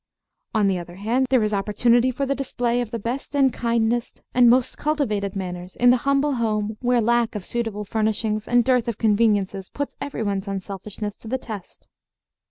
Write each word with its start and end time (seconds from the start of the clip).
On 0.55 0.65
the 0.65 0.79
other 0.79 0.95
hand, 0.95 1.27
there 1.29 1.43
is 1.43 1.53
opportunity 1.53 2.09
for 2.09 2.25
the 2.25 2.33
display 2.33 2.81
of 2.81 2.89
the 2.89 2.97
best 2.97 3.35
and 3.35 3.53
kindest 3.53 4.23
and 4.33 4.49
most 4.49 4.75
cultivated 4.75 5.35
manners 5.35 5.75
in 5.75 5.91
the 5.91 5.97
humble 6.09 6.33
home 6.41 6.77
where 6.81 6.99
lack 6.99 7.35
of 7.35 7.45
suitable 7.45 7.85
furnishings 7.85 8.47
and 8.47 8.63
dearth 8.63 8.87
of 8.87 8.97
conveniences 8.97 9.69
puts 9.69 9.95
everyone's 10.01 10.47
unselfishness 10.47 11.15
to 11.17 11.27
the 11.27 11.37
test. 11.37 11.87